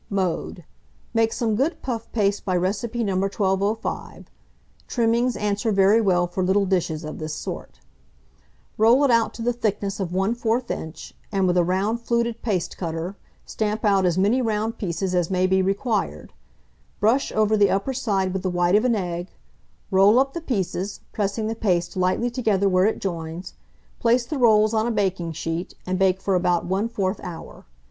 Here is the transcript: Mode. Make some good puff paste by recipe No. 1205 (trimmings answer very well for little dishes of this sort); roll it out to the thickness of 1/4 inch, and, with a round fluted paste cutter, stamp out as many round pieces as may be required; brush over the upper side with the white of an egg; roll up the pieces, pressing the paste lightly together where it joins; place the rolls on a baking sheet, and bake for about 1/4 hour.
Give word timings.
Mode. 0.09 0.65
Make 1.13 1.31
some 1.31 1.55
good 1.55 1.83
puff 1.83 2.11
paste 2.11 2.43
by 2.43 2.55
recipe 2.57 3.03
No. 3.03 3.15
1205 3.17 4.31
(trimmings 4.87 5.37
answer 5.37 5.71
very 5.71 6.01
well 6.01 6.25
for 6.25 6.43
little 6.43 6.65
dishes 6.65 7.03
of 7.03 7.19
this 7.19 7.35
sort); 7.35 7.81
roll 8.79 9.03
it 9.03 9.11
out 9.11 9.31
to 9.35 9.43
the 9.43 9.53
thickness 9.53 9.99
of 9.99 10.09
1/4 10.09 10.71
inch, 10.71 11.13
and, 11.31 11.45
with 11.45 11.55
a 11.55 11.63
round 11.63 12.01
fluted 12.01 12.41
paste 12.41 12.79
cutter, 12.79 13.15
stamp 13.45 13.85
out 13.85 14.03
as 14.03 14.17
many 14.17 14.41
round 14.41 14.79
pieces 14.79 15.13
as 15.13 15.29
may 15.29 15.45
be 15.45 15.61
required; 15.61 16.33
brush 16.99 17.31
over 17.33 17.55
the 17.55 17.69
upper 17.69 17.93
side 17.93 18.33
with 18.33 18.41
the 18.41 18.49
white 18.49 18.73
of 18.73 18.83
an 18.85 18.95
egg; 18.95 19.27
roll 19.91 20.17
up 20.17 20.33
the 20.33 20.41
pieces, 20.41 21.01
pressing 21.11 21.45
the 21.45 21.53
paste 21.53 21.95
lightly 21.95 22.31
together 22.31 22.67
where 22.67 22.85
it 22.87 22.97
joins; 22.97 23.53
place 23.99 24.25
the 24.25 24.39
rolls 24.39 24.73
on 24.73 24.87
a 24.87 24.91
baking 24.91 25.31
sheet, 25.31 25.75
and 25.85 25.99
bake 25.99 26.19
for 26.19 26.33
about 26.33 26.65
1/4 26.67 27.19
hour. 27.21 27.67